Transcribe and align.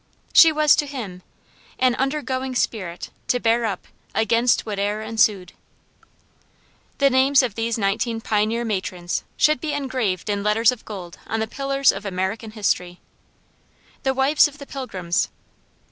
She 0.33 0.51
was 0.51 0.75
to 0.77 0.87
him," 0.87 1.21
an 1.77 1.93
undergoing 1.93 2.55
spirit, 2.55 3.11
to 3.27 3.39
bear 3.39 3.65
up 3.65 3.87
Against 4.15 4.61
whate'er 4.61 5.03
ensued." 5.03 5.53
The 6.97 7.11
names 7.11 7.43
of 7.43 7.53
these 7.53 7.77
nineteen 7.77 8.19
pioneer 8.19 8.65
matrons 8.65 9.23
should 9.37 9.61
be 9.61 9.73
engraved 9.73 10.27
in 10.27 10.41
letters 10.41 10.71
of 10.71 10.85
gold 10.85 11.19
on 11.27 11.39
the 11.39 11.45
pillars 11.45 11.91
of 11.91 12.03
American 12.03 12.49
history: 12.49 12.99
The 14.01 14.15
Wives 14.15 14.47
of 14.47 14.57
the 14.57 14.65
Pilgrims. 14.65 15.29